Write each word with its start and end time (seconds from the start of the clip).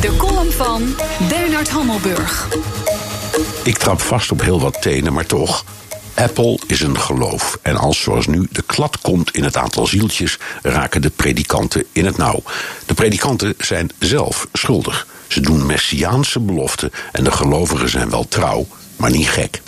De 0.00 0.16
column 0.16 0.52
van 0.52 0.94
Bernard 1.28 1.68
Hammelburg. 1.68 2.48
Ik 3.64 3.78
trap 3.78 4.00
vast 4.00 4.30
op 4.32 4.40
heel 4.40 4.60
wat 4.60 4.82
tenen, 4.82 5.12
maar 5.12 5.26
toch. 5.26 5.64
Apple 6.14 6.58
is 6.66 6.80
een 6.80 6.98
geloof. 7.00 7.58
En 7.62 7.76
als 7.76 8.00
zoals 8.00 8.26
nu 8.26 8.46
de 8.50 8.62
klad 8.62 9.00
komt 9.00 9.30
in 9.30 9.44
het 9.44 9.56
aantal 9.56 9.86
zieltjes, 9.86 10.38
raken 10.62 11.02
de 11.02 11.10
predikanten 11.10 11.84
in 11.92 12.04
het 12.04 12.16
nauw. 12.16 12.42
De 12.86 12.94
predikanten 12.94 13.54
zijn 13.58 13.90
zelf 13.98 14.46
schuldig. 14.52 15.06
Ze 15.26 15.40
doen 15.40 15.66
messiaanse 15.66 16.40
beloften 16.40 16.90
en 17.12 17.24
de 17.24 17.32
gelovigen 17.32 17.88
zijn 17.88 18.10
wel 18.10 18.28
trouw, 18.28 18.66
maar 18.96 19.10
niet 19.10 19.28
gek. 19.28 19.62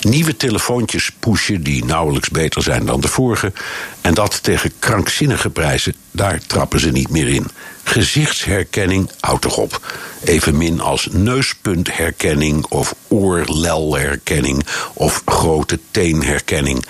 Nieuwe 0.00 0.36
telefoontjes 0.36 1.10
pushen 1.20 1.62
die 1.62 1.84
nauwelijks 1.84 2.28
beter 2.28 2.62
zijn 2.62 2.86
dan 2.86 3.00
de 3.00 3.08
vorige. 3.08 3.52
En 4.00 4.14
dat 4.14 4.42
tegen 4.42 4.72
krankzinnige 4.78 5.50
prijzen, 5.50 5.94
daar 6.10 6.40
trappen 6.46 6.80
ze 6.80 6.90
niet 6.90 7.10
meer 7.10 7.28
in. 7.28 7.46
Gezichtsherkenning 7.84 9.10
houdt 9.20 9.42
toch 9.42 9.56
op. 9.56 9.80
Evenmin 10.24 10.80
als 10.80 11.08
neuspuntherkenning 11.12 12.66
of 12.66 12.94
oorlelherkenning 13.08 14.66
of 14.94 15.22
grote 15.24 15.78
teenherkenning. 15.90 16.84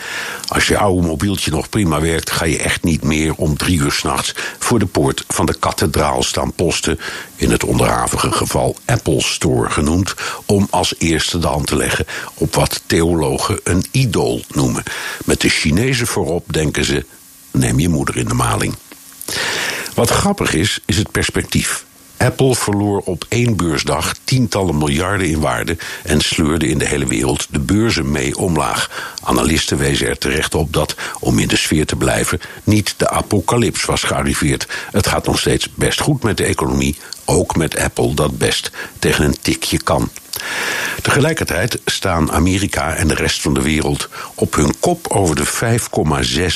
Als 0.48 0.66
je 0.66 0.78
oude 0.78 1.06
mobieltje 1.06 1.50
nog 1.50 1.68
prima 1.68 2.00
werkt, 2.00 2.30
ga 2.30 2.44
je 2.44 2.58
echt 2.58 2.82
niet 2.82 3.02
meer 3.02 3.34
om 3.34 3.56
drie 3.56 3.78
uur 3.78 3.92
s'nachts 3.92 4.34
voor 4.58 4.78
de 4.78 4.86
poort 4.86 5.24
van 5.28 5.46
de 5.46 5.54
kathedraal 5.54 6.22
staan 6.22 6.52
posten. 6.52 6.98
In 7.36 7.50
het 7.50 7.64
onderhavige 7.64 8.32
geval 8.32 8.76
Apple 8.84 9.22
Store 9.22 9.70
genoemd, 9.70 10.14
om 10.46 10.66
als 10.70 10.94
eerste 10.98 11.38
de 11.38 11.46
te 11.64 11.76
leggen 11.76 12.06
op 12.34 12.54
wat 12.54 12.82
theologen 12.86 13.60
een 13.64 13.84
idool 13.90 14.42
noemen. 14.48 14.82
Met 15.24 15.40
de 15.40 15.48
Chinezen 15.48 16.06
voorop 16.06 16.52
denken 16.52 16.84
ze: 16.84 17.04
neem 17.50 17.78
je 17.78 17.88
moeder 17.88 18.16
in 18.16 18.28
de 18.28 18.34
maling. 18.34 18.74
Wat 19.94 20.10
grappig 20.10 20.54
is, 20.54 20.80
is 20.84 20.96
het 20.96 21.10
perspectief. 21.10 21.84
Apple 22.16 22.54
verloor 22.54 23.02
op 23.04 23.24
één 23.28 23.56
beursdag 23.56 24.14
tientallen 24.24 24.78
miljarden 24.78 25.28
in 25.28 25.40
waarde 25.40 25.76
en 26.02 26.20
sleurde 26.20 26.66
in 26.66 26.78
de 26.78 26.86
hele 26.86 27.06
wereld 27.06 27.46
de 27.50 27.58
beurzen 27.58 28.10
mee 28.10 28.36
omlaag. 28.36 29.12
Analisten 29.22 29.78
wezen 29.78 30.08
er 30.08 30.18
terecht 30.18 30.54
op 30.54 30.72
dat, 30.72 30.94
om 31.20 31.38
in 31.38 31.48
de 31.48 31.56
sfeer 31.56 31.86
te 31.86 31.96
blijven, 31.96 32.40
niet 32.64 32.94
de 32.96 33.10
apocalyps 33.10 33.84
was 33.84 34.02
gearriveerd. 34.02 34.66
Het 34.92 35.06
gaat 35.06 35.26
nog 35.26 35.38
steeds 35.38 35.68
best 35.74 36.00
goed 36.00 36.22
met 36.22 36.36
de 36.36 36.44
economie, 36.44 36.96
ook 37.24 37.56
met 37.56 37.78
Apple 37.78 38.14
dat 38.14 38.38
best 38.38 38.70
tegen 38.98 39.24
een 39.24 39.36
tikje 39.40 39.82
kan. 39.82 40.10
Tegelijkertijd 41.04 41.78
staan 41.84 42.32
Amerika 42.32 42.94
en 42.94 43.08
de 43.08 43.14
rest 43.14 43.40
van 43.40 43.54
de 43.54 43.62
wereld 43.62 44.08
op 44.34 44.54
hun 44.54 44.74
kop 44.80 45.06
over 45.08 45.36
de 45.36 45.46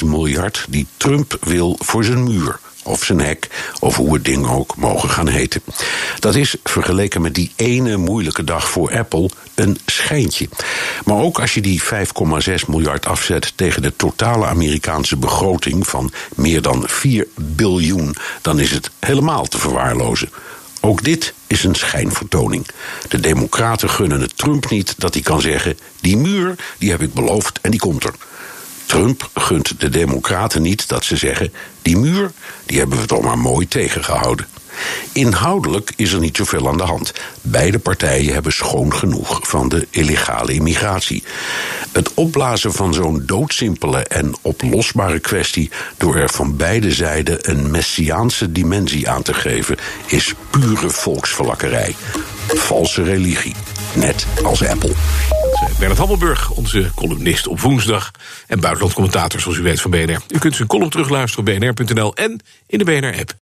5,6 0.02 0.06
miljard 0.06 0.66
die 0.68 0.86
Trump 0.96 1.36
wil 1.40 1.76
voor 1.80 2.04
zijn 2.04 2.22
muur 2.22 2.58
of 2.82 3.04
zijn 3.04 3.20
hek, 3.20 3.48
of 3.80 3.96
hoe 3.96 4.14
het 4.14 4.24
ding 4.24 4.48
ook 4.48 4.76
mogen 4.76 5.10
gaan 5.10 5.28
heten. 5.28 5.62
Dat 6.18 6.34
is, 6.34 6.56
vergeleken 6.64 7.20
met 7.20 7.34
die 7.34 7.52
ene 7.56 7.96
moeilijke 7.96 8.44
dag 8.44 8.70
voor 8.70 8.98
Apple, 8.98 9.30
een 9.54 9.78
schijntje. 9.86 10.48
Maar 11.04 11.16
ook 11.16 11.40
als 11.40 11.54
je 11.54 11.60
die 11.60 11.82
5,6 11.82 11.88
miljard 12.68 13.06
afzet 13.06 13.52
tegen 13.56 13.82
de 13.82 13.96
totale 13.96 14.46
Amerikaanse 14.46 15.16
begroting 15.16 15.86
van 15.86 16.12
meer 16.34 16.62
dan 16.62 16.84
4 16.86 17.26
biljoen, 17.34 18.16
dan 18.42 18.60
is 18.60 18.70
het 18.70 18.90
helemaal 18.98 19.46
te 19.46 19.58
verwaarlozen. 19.58 20.30
Ook 20.80 21.04
dit 21.04 21.34
is 21.46 21.64
een 21.64 21.74
schijnvertoning. 21.74 22.66
De 23.08 23.20
Democraten 23.20 23.90
gunnen 23.90 24.20
het 24.20 24.36
Trump 24.36 24.70
niet 24.70 24.94
dat 24.98 25.14
hij 25.14 25.22
kan 25.22 25.40
zeggen: 25.40 25.78
die 26.00 26.16
muur, 26.16 26.54
die 26.78 26.90
heb 26.90 27.02
ik 27.02 27.14
beloofd 27.14 27.60
en 27.60 27.70
die 27.70 27.80
komt 27.80 28.04
er. 28.04 28.14
Trump 28.86 29.30
gunt 29.34 29.80
de 29.80 29.88
Democraten 29.88 30.62
niet 30.62 30.88
dat 30.88 31.04
ze 31.04 31.16
zeggen: 31.16 31.52
die 31.82 31.96
muur, 31.96 32.32
die 32.66 32.78
hebben 32.78 33.00
we 33.00 33.06
toch 33.06 33.22
maar 33.22 33.38
mooi 33.38 33.68
tegengehouden. 33.68 34.46
Inhoudelijk 35.12 35.92
is 35.96 36.12
er 36.12 36.20
niet 36.20 36.36
zoveel 36.36 36.68
aan 36.68 36.76
de 36.76 36.82
hand. 36.82 37.12
Beide 37.42 37.78
partijen 37.78 38.32
hebben 38.32 38.52
schoon 38.52 38.94
genoeg 38.94 39.40
van 39.42 39.68
de 39.68 39.86
illegale 39.90 40.52
immigratie. 40.52 41.24
Het 41.92 42.14
opblazen 42.14 42.72
van 42.72 42.94
zo'n 42.94 43.22
doodsimpele 43.26 43.98
en 44.04 44.36
oplosbare 44.42 45.18
kwestie 45.18 45.70
door 45.96 46.16
er 46.16 46.30
van 46.30 46.56
beide 46.56 46.92
zijden 46.92 47.50
een 47.50 47.70
messiaanse 47.70 48.52
dimensie 48.52 49.08
aan 49.08 49.22
te 49.22 49.34
geven, 49.34 49.76
is 50.06 50.34
pure 50.50 50.90
volksverlakkerij. 50.90 51.94
Valse 52.46 53.02
religie, 53.02 53.54
net 53.94 54.26
als 54.42 54.66
Apple. 54.66 54.92
Bernard 55.78 55.98
Hammelburg, 55.98 56.50
onze 56.50 56.90
columnist 56.94 57.46
op 57.46 57.60
woensdag. 57.60 58.10
En 58.46 58.60
buitenlandcommentator, 58.60 59.40
zoals 59.40 59.58
u 59.58 59.62
weet, 59.62 59.80
van 59.80 59.90
BNR. 59.90 60.20
U 60.28 60.38
kunt 60.38 60.56
zijn 60.56 60.68
column 60.68 60.90
terugluisteren 60.90 61.46
op 61.46 61.60
bnr.nl 61.60 62.14
en 62.14 62.40
in 62.66 62.78
de 62.78 62.84
BNR-app. 62.84 63.47